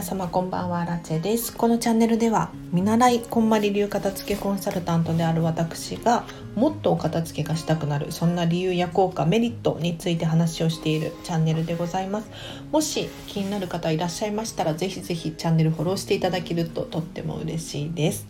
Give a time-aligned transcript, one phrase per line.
[0.00, 1.54] 皆様こんばんはラチェです。
[1.54, 12.30] このチャンネルでは見習いこんまり流片付けコンサルタントである私がもっとお片付けがしたくなるそんな理由や効果メリットについて話をしているチャンネルでございます。
[12.72, 18.26] もし気になる方いらっしゃいましたらぜひぜひチャンネルフォローしていただけるととっても嬉しいです。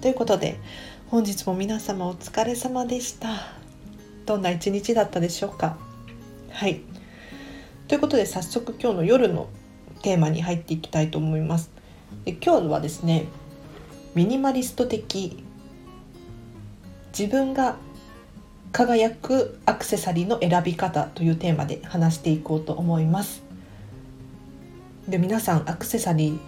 [0.00, 0.58] ということで
[1.08, 3.28] 本日も皆様お疲れ様でした。
[4.24, 5.76] どんな一日だったでしょうか。
[6.50, 6.80] はい。
[7.88, 9.48] ということで早速今日の夜の
[10.04, 11.70] テーマに入っていきたいと思います。
[12.26, 13.24] で今日はですね
[14.14, 15.42] ミニマリスト的
[17.18, 17.76] 自分が
[18.70, 23.42] 輝くアクセサリーの選び方というテーマで話していこうと思います。
[25.08, 26.38] で皆さんアクセサリー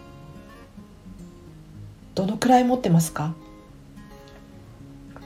[2.15, 3.35] どのくらい持ってますか？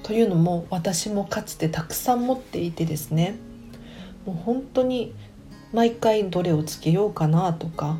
[0.04, 3.34] というのも私もかつてたくさん持っていてですね
[4.24, 5.14] もう本当に
[5.72, 7.98] 毎回どれをつけようかなとか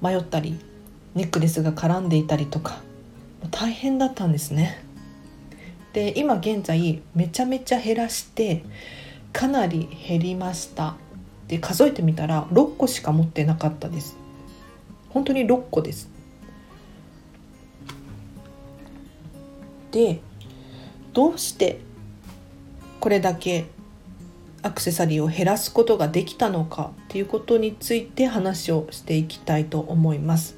[0.00, 0.58] 迷ったり
[1.14, 2.80] ネックレスが絡んでいたりとか
[3.50, 4.84] 大変だったんですね。
[5.92, 8.64] で今現在めちゃめちゃ減らして
[9.32, 10.96] かなり減りました。
[11.48, 14.16] で数えてみたら6個しか持ってなかったです。
[15.10, 16.10] 本当に6個です。
[19.90, 20.20] で
[21.14, 21.80] どうして
[23.00, 23.66] これだけ
[24.66, 30.56] アクセサリーを減らすことができたのかっていうことについて話をしていきたいと思います。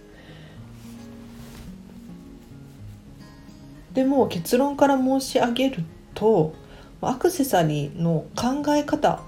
[3.92, 6.54] でも結論から申し上げると
[7.02, 9.20] アクセサリーの考え方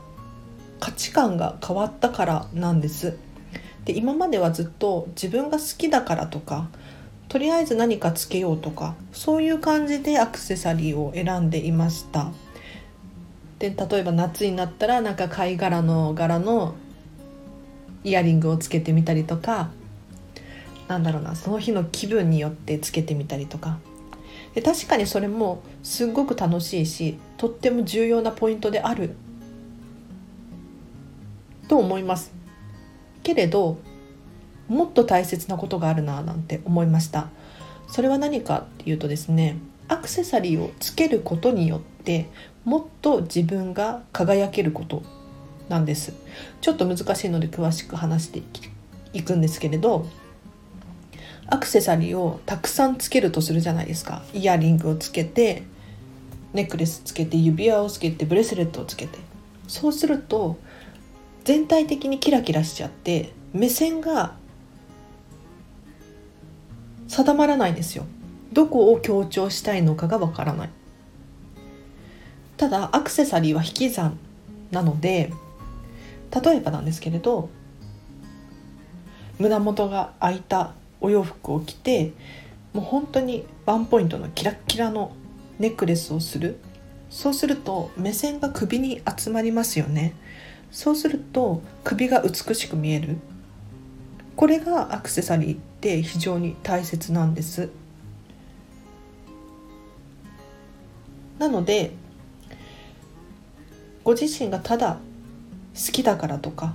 [0.78, 3.18] 価値観が変わったからなんです。
[3.84, 6.70] で今まではずっと自分が好きだからとか
[7.28, 12.32] とりあえず何かつけようとかそういう感じでアクセサリーを選んでいました。
[13.60, 16.74] で例えば夏になったらなんか貝殻の柄の
[18.02, 19.70] イヤリングをつけてみたりとか
[20.88, 23.78] なんだろうなその日の気分によってつけてみたりとか。
[24.54, 29.14] で確かにそれもすっごく楽しいしとっても重要なポイントである。
[31.68, 32.32] と思います。
[33.22, 33.78] けれど
[34.66, 37.28] もっと大切なことがあるななんて思いました。
[37.86, 42.28] それは何かっていうとですねアクセサリーをつけることによって
[42.64, 45.02] もっと自分が輝けること
[45.68, 46.12] なんです。
[46.60, 48.42] ちょっと難しいので詳しく話して
[49.12, 50.06] いくんですけれど
[51.46, 54.22] アクセサリーをたくさんつけるとするじゃないですか。
[54.32, 55.64] イヤリングをつけて
[56.52, 59.18] ネックレスつけて指輪をつけてブレスレットをつけて。
[59.66, 60.58] そうすると
[61.44, 64.34] 全体的にキラキラしちゃって目線が
[67.08, 68.04] 定まらないんですよ。
[68.52, 70.70] どこを強調したいのかがわからない。
[72.60, 74.18] ただアクセサリーは引き算
[74.70, 75.32] なので
[76.44, 77.48] 例えばなんですけれど
[79.38, 82.12] 胸元が開いたお洋服を着て
[82.74, 85.12] もう本当にワンポイントのキラッキラの
[85.58, 86.58] ネックレスをする。
[87.08, 90.14] そうすると目線が首に集まりますよね。
[90.70, 93.16] そうすると首が美しく見える。
[94.36, 97.70] これがアクセサリーって非常に大切なんです。
[101.38, 101.92] なので
[104.04, 104.98] ご自身がただ
[105.74, 106.74] 好きだからとか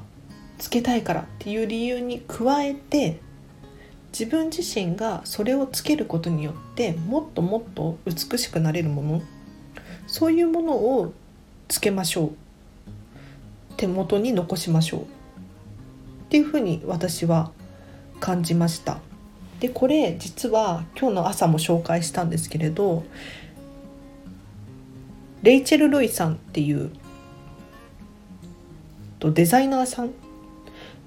[0.58, 3.19] つけたいからっていう理由に加えて
[4.18, 9.22] 自分自身がそれをつけることによってもっともっと美しくなれるもの
[10.08, 11.13] そういうものを
[11.68, 12.31] つけましょう。
[13.75, 15.02] 手元に残しましょう。
[15.02, 15.06] っ
[16.30, 17.52] ていうふうに私は
[18.19, 19.00] 感じました。
[19.59, 23.03] でこれ実は今日の朝も紹介したんですけれど
[25.44, 26.92] レイチェル・ロイさんっていう
[29.25, 30.12] とデザイナーさん。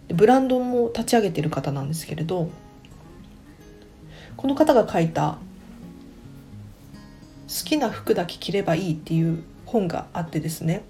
[0.09, 2.51] ブランドも立ち上げてる方なんですけれど
[4.37, 5.39] この方が書いた
[7.47, 10.83] 「好きな服だけ着ればいい」っていう本があってですね。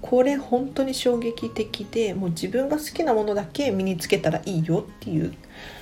[0.00, 5.34] これ本当に衝撃的でもう自分が好きなものだけ身につけたらいいよっていう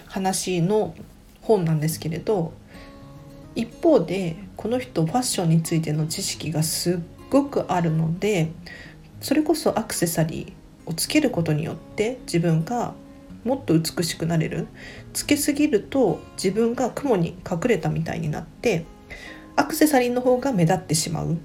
[0.06, 0.92] 話の
[1.40, 2.52] 本なんですけれど
[3.54, 6.98] 一方でこの人ファッションについての知識がすっ
[7.30, 8.50] ごくあるので
[9.20, 12.94] それこそアクセサリーをつけることによって自分が
[13.44, 14.66] もっと美しくなれる
[15.12, 18.84] つけすぎると自分が雲に隠れたみたいになって
[19.56, 21.38] アクセサリーの方が目立ってしまう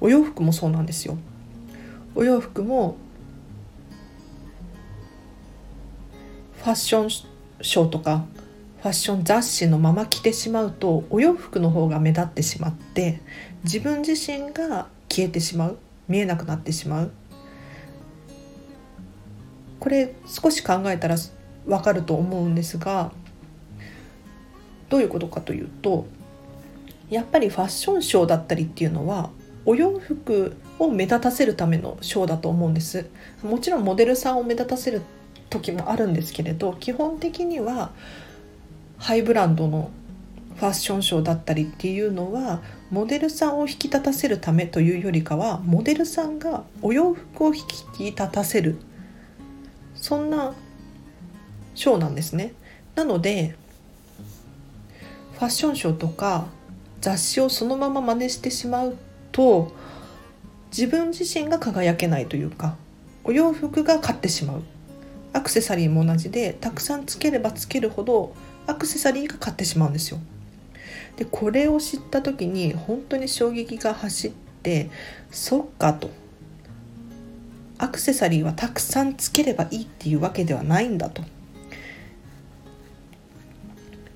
[0.00, 1.16] お洋服もそうなんですよ
[2.14, 2.96] お洋服も
[6.58, 8.24] ファッションショーとか
[8.82, 13.20] ファッション雑誌のまま着てしまうとお洋服の方が目立ってしまって
[13.62, 15.78] 自分自身が消えてしまう
[16.08, 17.10] 見えなくなってしまう。
[19.80, 21.16] これ少し考えたら
[21.66, 23.12] わかると思うんですが
[24.88, 26.06] どういうことかというと
[27.10, 29.30] やっぱりファッションショーだったりっていうのは
[29.66, 33.06] お洋服を目立たせるためのショーだと思うんです。
[33.42, 35.02] もちろんモデルさんを目立たせる
[35.50, 37.92] 時もあるんですけれど基本的には
[38.98, 39.90] ハイブランドの
[40.56, 47.62] ファッションショーだったりっていうのはモデルさんを引き立たせるためというよりかはモデルさんがお洋服を引
[47.96, 48.78] き立たせる
[49.94, 50.54] そんな
[51.74, 52.52] ショーなんですね。
[52.94, 53.56] なので
[55.32, 56.46] ファッションショーとか
[57.00, 58.96] 雑誌をそのまま真似してしまう
[59.32, 59.72] と
[60.70, 62.76] 自分自身が輝けないというか
[63.24, 64.62] お洋服が勝ってしまう
[65.32, 68.34] アクセサリーも同じでたくさんつければつけるほど
[68.66, 70.18] アクセサリーが勝ってしまうんですよ。
[71.16, 74.32] でこれを知った時に本当に衝撃が走っ
[74.62, 74.90] て
[75.30, 76.10] そっかと。
[77.76, 81.22] アクセサリーはたくさんつければいいっていうわけではないんだと。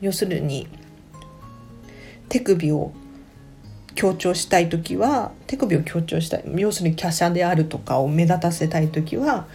[0.01, 0.69] 要するに
[2.29, 2.93] 手首を
[3.95, 6.45] 強調したい時は手首を強調したい。
[6.57, 9.49] 要するに華奢であるとかを目立たせたい時は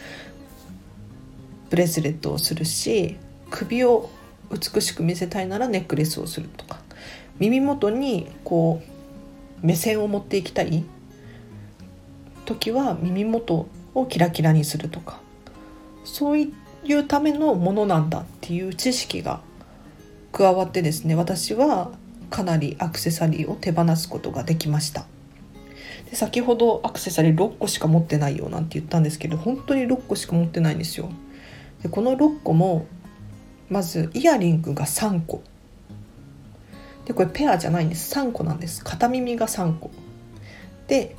[1.69, 3.17] ブレスレットをするし
[3.49, 4.09] 首を
[4.51, 6.82] 美しく見せたいならネックレスをするとか。
[7.39, 8.81] 耳元にこ
[9.61, 10.83] う目線を持っていきたい
[12.45, 15.19] 時は耳元をキラキラにするとか
[16.03, 16.51] そうい
[16.93, 19.41] うためのものなんだっていう知識が
[20.31, 21.91] 加わってですね私は
[22.29, 25.05] かなりアクセサリーを手放すことができました。
[26.09, 31.09] で先ほどアクセサリー6個しか持ってないよなんて言ったんですけど本当に6個しか持ってないんですよ。
[31.81, 32.87] でこの6個も
[33.69, 35.43] まずイヤリングが3個。
[37.05, 38.13] でこれペアじゃないんです。
[38.15, 38.83] 3個なんです。
[38.83, 39.91] 片耳が3個。
[40.87, 41.15] で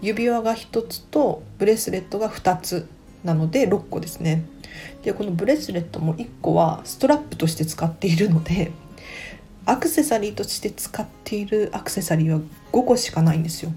[0.00, 2.88] 指輪が1つとブレスレットが2つ
[3.24, 4.44] なので6個ですね。
[5.02, 8.72] でこのブレスレットも1個はストラップとして使っているので
[9.64, 12.40] アクセサリーとして使っているアクセサリーは
[12.72, 13.72] 5個しかないんですよ。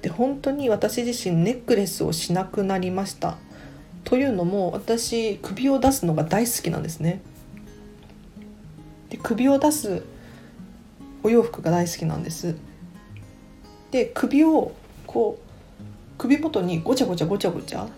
[0.00, 3.36] で本当に私自身ネックレスをしなくなりました。
[4.04, 7.20] というのも私首を出すのが大好きなんですね。
[9.12, 10.02] で首を出す
[11.22, 12.56] お洋服が大好きなんです。
[13.90, 14.72] で首を
[15.06, 17.88] こう首元にごちゃごちゃごちゃごちゃ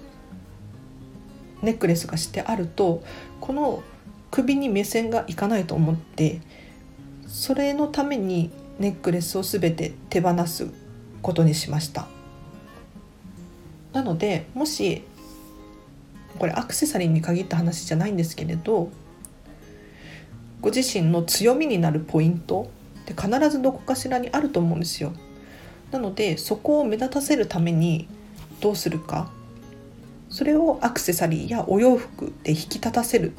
[1.62, 3.05] ネックレスがしてあると
[3.40, 3.84] この
[4.32, 6.40] 首に目線がいかないと思って
[7.28, 8.50] それのために
[8.81, 10.66] ネックレスを全て手放す
[11.22, 12.08] ことにしました。
[13.93, 15.05] なのでもし
[16.40, 18.90] これアクセサリーに限った話じゃないんですけれど
[20.64, 22.70] ご自身の強みになるポイント
[23.02, 25.12] って必ずどこかしらにあると思うんですよ。
[25.90, 28.08] なのでそこを目立たせるために
[28.62, 29.31] どうするか。
[30.31, 33.34] それをアクセサリーやお洋服で引き立たせるっ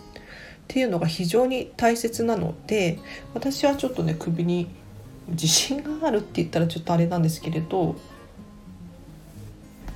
[0.67, 2.99] ていうのが非常に大切なので
[3.33, 4.67] 私はちょっとね首に
[5.29, 7.95] 自信があるって言ったらちょっとあれなんですけれど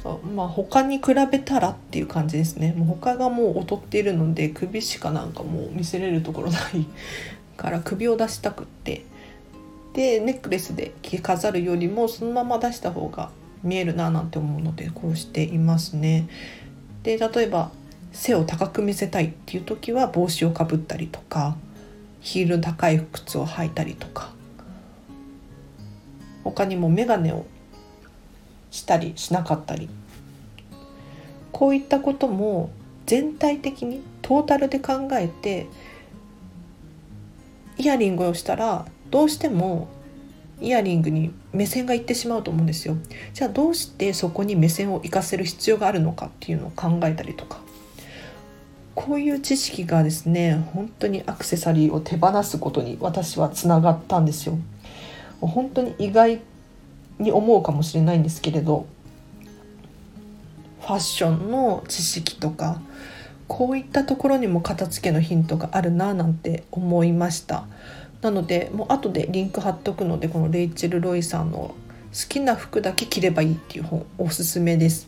[0.01, 6.85] そうまあ他に比べたらっていう感じですねもう他がもう劣っているので首しかなんかもう見せれるところない
[7.57, 9.03] から首を出したくって
[9.93, 13.31] でネックレスで着飾るよりもそのまま出した方が
[13.63, 16.29] 見えるななんて思うのでこうしていますね。
[17.03, 17.71] で例えば
[18.11, 21.57] 背を高く見せたいっていう時は帽子をかぶったりとか
[22.21, 24.31] ヒールの高い靴を履いたりとか
[26.43, 27.45] 他にも眼鏡を
[28.71, 29.89] したりしなかったり。
[31.51, 32.69] こういったことも
[33.05, 35.67] 全体的にトータルで考えて
[37.77, 39.87] イヤリングをしたらどうしても
[40.61, 42.97] イヤリングに目線がいってしまうと思うんですよ。
[43.33, 47.59] じゃあどうしてそこに目線を活かせる必要があるのかっていうのを考えたりとか。
[48.95, 54.57] こういう知識がですね本当にアクセサリーを手放すことに私はつながったんですよ。
[55.39, 56.41] 本当に意外
[57.19, 58.87] に思うかもしれないんですけれど
[60.81, 62.81] ファッションの知識とか
[63.47, 67.65] こういったところにも片付けのヒントがあるななんて思いました。
[68.21, 71.73] なのでもう後でリンク貼っとくのでこのレイチェル・ロイさんの
[72.13, 75.07] 「好きな服だけ着ればいい」っていう本おすすめです。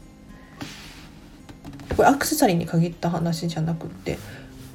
[1.96, 4.18] これアクセサリーに限った話じゃなくって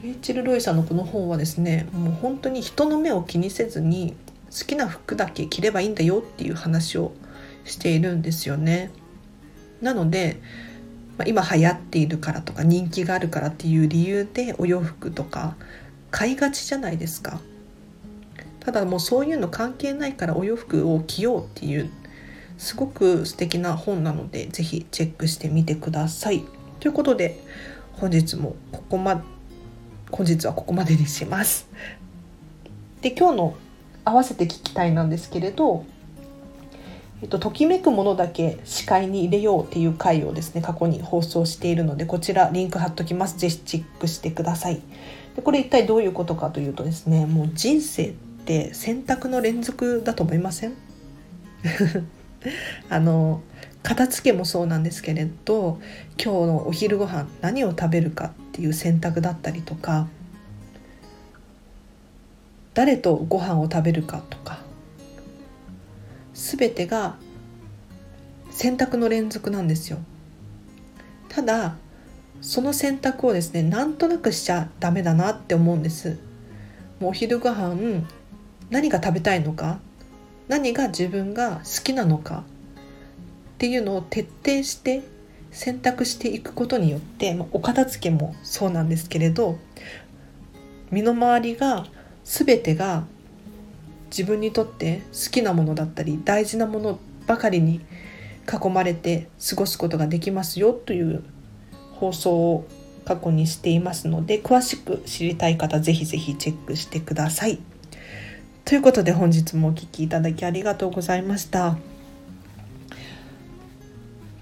[0.02, 4.14] レイチェル・ロイさんのこの本はですねもう本当に人の目を気にせずに
[4.50, 7.12] 好きな服だけ着ればいいんだよっていう話を
[7.66, 8.90] しているんですよね。
[9.82, 10.40] なので、
[11.26, 15.56] 今流行っているからとか人気があるからっていう理由でお洋服とか
[16.10, 17.40] 買いがちじゃないですか。
[18.60, 21.90] ただもうそういうの関係ないからお洋服を着ようっていう
[22.58, 26.44] すごく素敵な本なので是非チェックしてみてください。
[26.80, 27.40] とということで
[27.94, 29.24] 本日もここま
[30.12, 31.68] 本日はここまでにします。
[33.00, 33.56] で今日の
[34.04, 35.84] 合わせて聞きたいなんですけれど、
[37.22, 43.38] えっと、ときめくものだけ視界に入れようっていう回をですね過去に放送しているのでこちらリンク貼っときます。
[43.38, 44.80] ぜひチェックしてください。
[45.34, 50.74] でこれ一体どういうことかというとですねもう人生って選択の連続だと思いません？
[52.90, 53.40] あの
[53.82, 55.78] 片付けもそうなんですけれど
[56.22, 60.06] 今日のお昼ご飯何を食べるかっていう選択だったりとか
[62.74, 64.65] 誰とご飯を食べるかとか
[66.36, 67.16] 全てが
[68.50, 69.98] 選択の連続なんですよ。
[71.28, 71.76] ただ
[72.42, 76.18] その選択をですねなんとなくしちゃダメだなって思うんです。
[77.00, 78.04] もうお昼ご飯
[78.70, 79.78] 何が食べたいのか
[80.48, 82.44] 何が自分が好きなのか
[83.54, 85.02] っていうのを徹底して
[85.50, 89.58] 選択していくことによって、まあ、お片付けもそうなんですけれど
[90.90, 91.86] 身の回りが
[92.24, 93.04] 全てが
[94.10, 97.80] 自分にとって好きなものだったり大事なものばかりに
[98.46, 101.24] 囲まれて過ごすことができますよという
[101.92, 102.66] 放送を
[103.04, 107.58] 過去にしていますので詳しく知りたい方ぜひぜひチェックしてください。
[108.64, 111.76] ということで本日もお聴きいただきありがとうございました。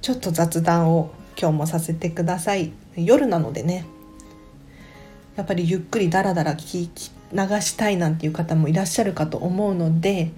[0.00, 2.72] ちょっと雑談を今日もさせてください。
[2.96, 3.86] 夜なのでね
[5.36, 10.30] やっぱりゆっくりダラダラ聞き流したいなんていう方もいらっしゃるかと思うので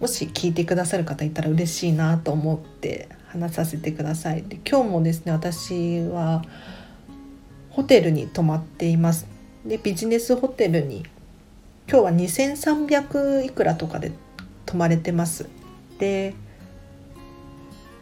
[0.00, 4.42] もし聞いてくださる方いたら嬉しいなと思って話させてください。
[4.42, 6.42] で今日もですね私は
[7.70, 9.26] ホテルに泊まっています。
[9.64, 11.04] でビジネスホテルに
[11.88, 14.12] 今日は2300いくらとかで
[14.66, 15.48] 泊まれてます。
[15.98, 16.34] で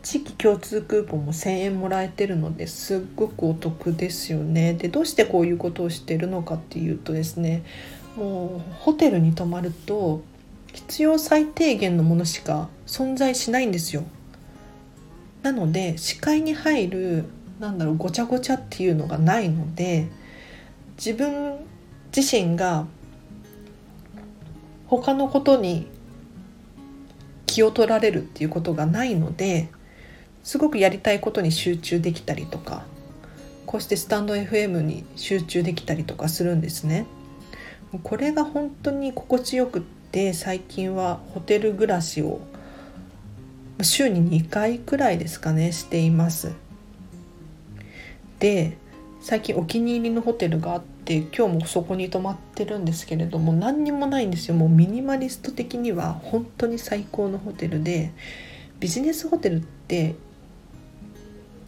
[0.03, 4.75] 地域共通クーポンも1,000円もらえてるのですっごくお得ですよね。
[4.75, 7.63] でどうしてこういうことをしてるのかっていうとですね
[8.17, 10.23] もうホテルに泊まると
[10.73, 14.05] 必要最低限のものしか存在しないんですよ。
[15.43, 17.25] なので視界に入る
[17.61, 20.09] なんだろうごちゃごちゃっていうのがないので
[20.97, 21.57] 自分
[22.15, 22.87] 自身が
[24.87, 25.87] 他のことに
[27.47, 29.69] 気を取られるっていうことがないので
[30.43, 32.85] すごくやりたいことに集中できたりとか
[33.67, 37.07] こうしてスタンド FM に集中できたりとかするんですね。
[38.03, 42.41] これが本当に心地よくって最近はホテル暮らしを
[43.83, 46.53] 週に2回くらいですかねしています。
[48.39, 48.77] で
[49.21, 58.13] 最近お気に入りのホテルがあって今日もそこに泊まってるんですけれども何にもないんですよもうミニマリスト的には本当に最高のホテルで
[58.81, 60.17] ビジネスホテルって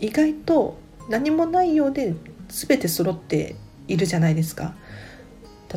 [0.05, 0.77] 意外と
[1.09, 2.15] 何もないようで
[2.49, 3.57] 全て揃って
[3.89, 4.75] いるじゃないですか。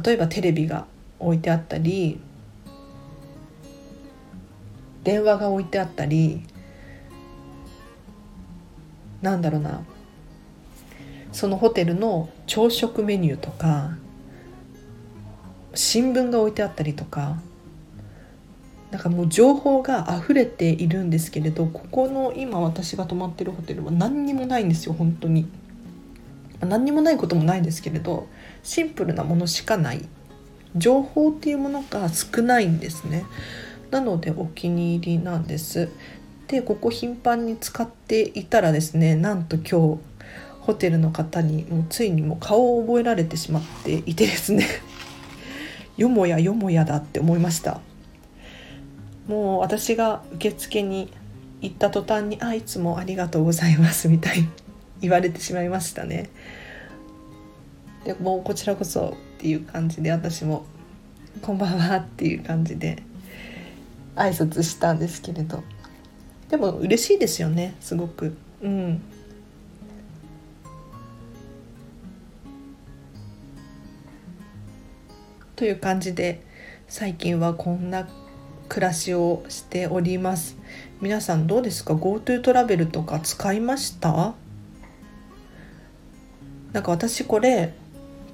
[0.03, 0.85] 例えばテレビが
[1.17, 2.19] 置いてあったり
[5.05, 6.43] 電話が置いてあったり
[9.21, 9.85] なんだろうな。
[11.31, 13.91] そのホテルの朝食メニューとか
[15.73, 17.37] 新聞が置いてあったりとか
[18.91, 25.47] なんかもう情報が溢れているんですけれどここの今私が泊まってるホテルは何にもないんですよ本当に。
[26.61, 28.27] 何にもないこともないんですけれど
[28.63, 30.05] シンプルなものしかない。
[30.75, 33.25] 情報っていうものが少ないんですね。
[33.91, 35.89] なのでお気に入りなんです。
[36.47, 39.99] でここ頻繁に使っていたらですねなんと今日
[40.61, 44.65] ホテルの方にもうついにも顔を覚えられてしまっていてですね。
[45.97, 47.81] よもやよもやだって思いました。
[49.27, 51.11] もう私が受付に
[51.61, 54.47] 行った途端に「あいつもありがとうございます」みたいに
[55.01, 56.29] 言われてしまいましたね。
[58.05, 60.65] でもうこちらこそっていう感じで私も
[61.41, 63.03] 「こんばんは」っていう感じで
[64.15, 65.63] 挨拶したんですけれど
[66.49, 68.35] でも嬉しいですよねすごく。
[68.61, 69.01] うん
[75.57, 76.43] という感じで
[76.87, 78.07] 最近はこんな
[78.67, 80.57] 暮らしをしております。
[81.01, 84.33] 皆さんどうですか？GoTo トラベルとか使いました？
[86.73, 87.73] なんか私これ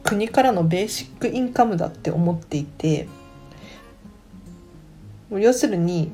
[0.03, 3.07] 国からのベーシックインカムだって思っていて
[5.29, 6.11] 要するに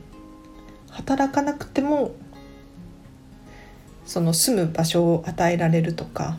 [0.89, 2.13] 働かなくても
[4.05, 6.37] その住む場所を与えられるとか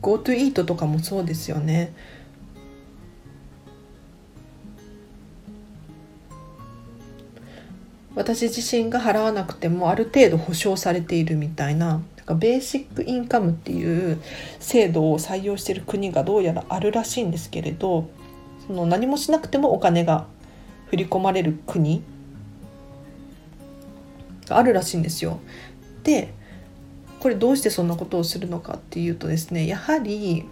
[0.00, 1.92] GoTo イートとかもそうですよね。
[8.14, 14.20] 私自身が払わなくてもある程度保証されているみたいななんかベーシックインカムっていう
[14.60, 18.10] 制度を採用している国がどうやらあるらしいんですけれど
[18.66, 20.26] その何もしなくてもお金が
[20.88, 22.02] 振り込まれる国
[24.46, 25.40] があるらしいんですよ。
[26.04, 26.32] で
[27.18, 30.44] これどうしてそんなことをするのかっていうとですねやはり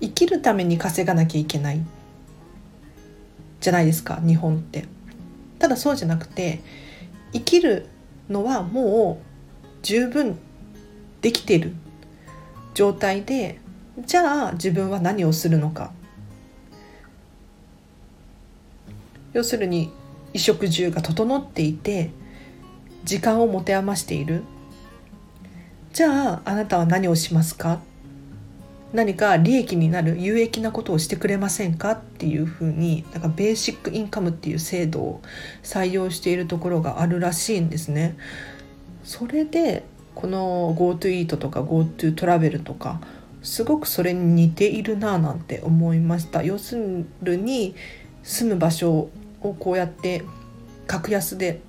[0.00, 1.80] 生きるために稼がなきゃいけない
[3.60, 4.97] じゃないですか日本って。
[5.58, 6.60] ただそうじゃなくて
[7.32, 7.86] 生きる
[8.28, 10.38] のはもう十分
[11.20, 11.74] できてる
[12.74, 13.58] 状態で
[14.06, 15.92] じゃあ自分は何をするのか。
[19.32, 19.92] 要するに
[20.32, 22.10] 衣食住が整っていて
[23.04, 24.42] 時間を持て余している。
[25.92, 27.80] じゃああなたは何をしますか？
[28.92, 35.22] 何か利益になる有益なことをしてくれませんかっていうふうになんかベーシックインカムっていう制度を
[35.62, 38.16] 採用しているところがあるらしいんですね。
[39.04, 43.00] それでこの GoTo イートとか GoTo トラベルとか
[43.42, 46.76] すごくそれに似ているななんて思いました要す
[47.22, 47.74] るに
[48.22, 50.24] 住む場所をこうやって
[50.86, 51.60] 格安で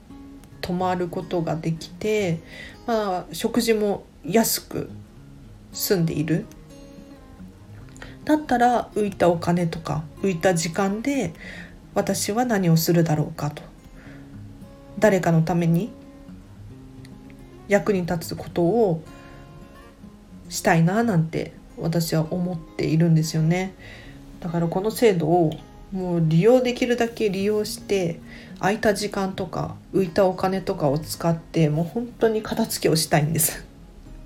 [0.62, 2.40] 泊まることができて、
[2.88, 4.90] まあ、食事も安く
[5.72, 6.46] 住んでいる
[8.30, 11.34] だったら浮いたお金とか浮いた時間で
[11.96, 13.64] 私は何をするだろうかと。
[15.00, 15.90] 誰かのために
[17.68, 19.02] 役に立つことを
[20.48, 23.74] したいななんて私は思っているんですよね。
[24.42, 25.52] だからこの制度を
[25.92, 28.20] もう利用できるだけ利用して
[28.60, 33.69] 空いた時間とか浮いたお金とかを使ってもう本当に片付けをしたいんです。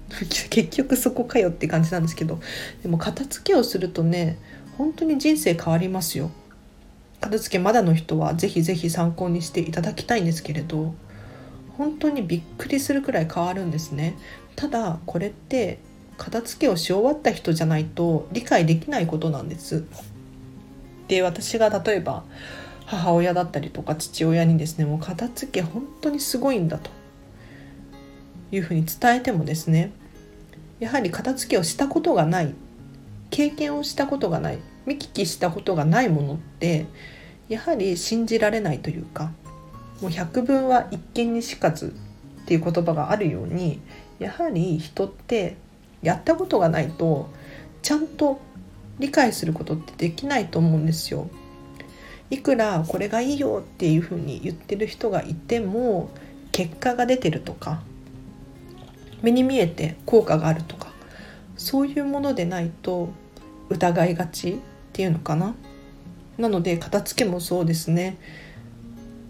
[0.50, 2.40] 結局そこかよって感じなんですけど
[2.82, 4.38] でも片付けをするとね
[4.78, 6.32] 本当に人生変わりますよ。
[7.22, 10.94] 片付けまだの人はぜひぜひ参考にしていただきたいんですけれど
[11.78, 14.16] 本当にびっくりするくらい変わるんですね。
[14.56, 15.80] ただこれって
[16.18, 19.86] 片付けをし終わった人じゃないと理解できないことなんです。
[21.08, 22.24] で私が例えば
[22.86, 26.92] 母親だったりとか父親にですねもう片付け本当にすごいんだと。
[28.56, 29.92] いうふうに伝えてもですね
[30.80, 32.54] やはり片付けをしたことがない
[33.30, 36.86] 経験をしたことがない見聞きしたことがないものって
[37.50, 39.32] やはり信じられないというか
[40.02, 41.96] もう百聞は一見にしかず
[42.44, 43.80] っていう言葉があるように
[44.20, 45.56] やはり人って
[46.02, 47.30] やったことがないと
[47.82, 48.40] ちゃんと
[49.00, 51.30] 理解することってできないと思うんですよ。
[52.30, 56.10] いくらこれがいいよっていうふうに言ってる人がいても
[56.52, 57.82] 結果が出てるとか
[59.24, 60.88] 目に見えて効果があるとか
[61.58, 63.10] そういうものでないと
[63.70, 64.56] 疑いがちっ
[64.92, 65.56] ていうのかな
[66.38, 68.18] なので片付けもそうですね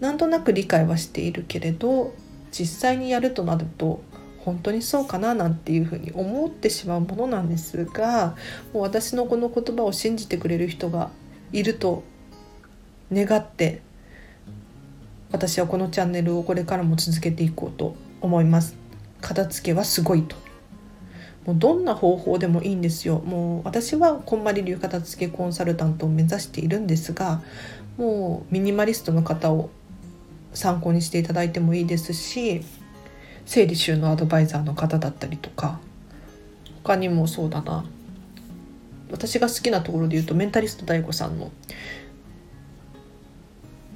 [0.00, 2.12] なんとなく理解はしているけれど
[2.50, 4.02] 実際にやるとなると
[4.44, 8.36] 本当にそうかななんていうふうに思ってしまうものなんですが
[8.74, 11.10] もう私のこの言葉を信じてくれる人が
[11.52, 12.02] いると
[13.12, 13.80] 願って
[15.32, 18.83] 私はこのチャンネルをこれからも続けていこうと思います。
[19.24, 20.36] 片付けはすごいと。
[21.46, 23.20] もうどんな方法でもいいんですよ。
[23.20, 27.42] もう私はこんまり流片付けコンサルタントを目指しているんですが
[27.96, 29.70] もうミニマリストの方を
[30.52, 32.62] 参考にしていただいてもいいですし
[33.44, 35.80] 整理収納アドバイザーの方だったりとか
[36.82, 37.84] 他にもそうだな。
[39.10, 41.50] 私が好きなところで言うとメンタリスト DAIGO さんの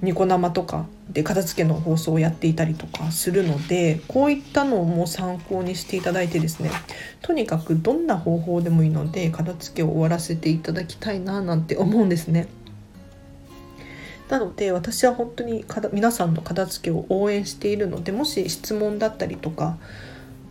[0.01, 6.71] ニコ生とかで片付けの放送をやっていたりとかするのでこういったのも参考にしていただいてですね
[7.23, 12.49] とにかくどんな方法でもいいので片付けを終わらせていただきたいななんて思うんですね。
[14.29, 19.79] なので私は本当に皆さんの片付けを応援しているのでもし質問だったりとか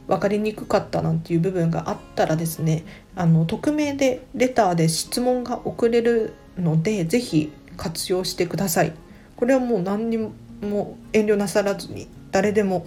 [0.07, 2.83] 分かりにくかったなんていう部分があったらですね
[3.15, 8.93] あの匿名でレターで質問が送れるので是非活用してください。
[9.37, 12.85] これはもう何にも遠慮なさらずに誰でも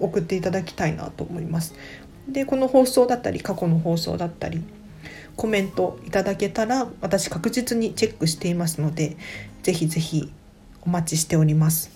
[0.00, 1.74] 送っていただきたいなと思います。
[2.28, 4.62] でこの放送だったり過去の放送だったり
[5.36, 9.16] コメントいただけたら私確実にチェックしていますので
[9.62, 10.30] ぜひぜひ
[10.82, 11.90] お待ちしております。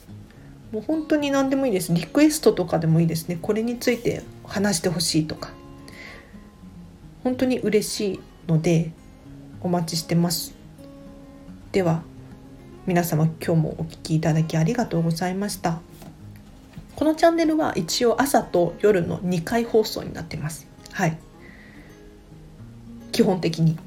[0.73, 1.93] もう本当に何でもいいです。
[1.95, 3.39] リクエストとかでもいいですね。
[3.41, 5.51] これについて話してほしいとか。
[7.23, 8.91] 本当に嬉しいので
[9.63, 10.55] お待ちしてます。
[11.73, 12.03] では
[12.87, 15.81] 皆様今日もお聴きいただきありがとうございました。
[16.97, 20.69] このチャンネルは一応朝と夜の2回放送になってます。
[20.93, 21.17] はい。
[23.11, 23.79] 基本的に。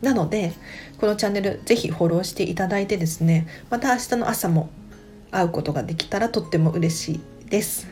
[0.00, 0.54] なので
[0.98, 4.70] このチャンネルぜひフォローしていただいてですねまた明日の朝も
[5.30, 7.12] 会うことができたらとっても嬉し
[7.46, 7.88] いです。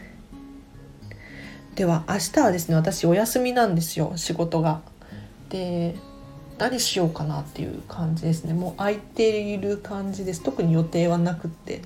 [1.75, 4.81] では明日はですね私お休みなんですよ仕事が。
[5.51, 5.95] で
[6.59, 11.83] 何しようかなっていう感じですねもう空いている感じです特に予定はなくって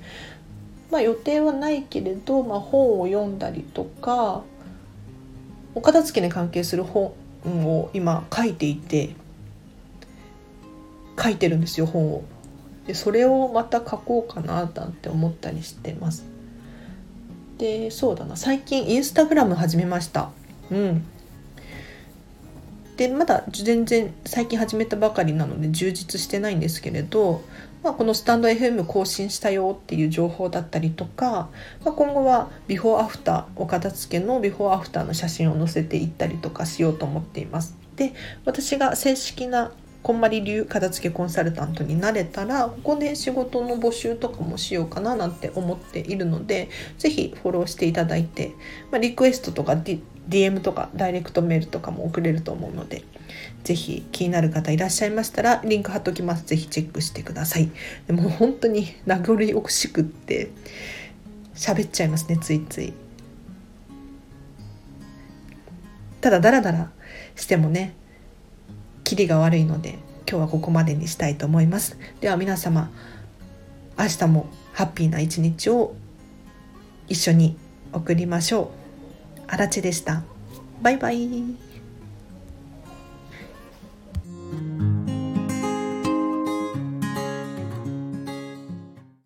[0.91, 4.43] まあ予定はないけれど、まあ、本を読んだりとか
[5.75, 7.13] お片付けに関係する本
[7.45, 9.15] を今書いていて
[11.21, 12.23] 書いてるんですよ本を。
[12.87, 16.25] でそれをまた書こうかななんて思ったりしてます。
[17.57, 20.31] でそうだな最近インスタグラム始めました。
[20.71, 21.05] うん
[22.97, 27.41] でまだ全然最近始めたばかりなので充実してないんですけれど、
[27.83, 31.49] まあ、このスタンド FM 更新したよっていう情報だったりとか、
[31.83, 37.75] まあ、今後はビフォーアフターお片付けのビフォーアフターの写真を載せていったりとかしようと思っています。
[37.95, 38.13] で
[38.45, 39.71] 私が正式な
[40.03, 48.53] こんまり流片付けコンサルタントになれたらここで仕事の募集とかもしようかななんて思っているので是非フォローしていただいて、
[48.91, 49.73] まあ、リクエストとか
[50.29, 53.03] DM とかダイレクトメールとかも送れると思うので
[53.63, 56.45] 是非気になる方いらっしゃいましたらリンク貼っときます。
[56.45, 57.69] 是非チェックしてください。
[58.07, 60.49] でも本当に名残惜しくって
[61.53, 62.93] 喋っちゃいますねついつい。
[66.21, 66.91] ただダラダラ
[67.35, 67.93] してもね
[69.11, 71.97] キリが悪いので今日はここまでにしたいと思います。
[72.21, 72.89] では皆様
[73.99, 75.95] 明日もハッピーな一日を
[77.09, 77.57] 一緒に
[77.91, 78.71] 送りましょ
[79.37, 79.41] う。
[79.47, 80.23] あらちでした。
[80.81, 81.70] バイバイ。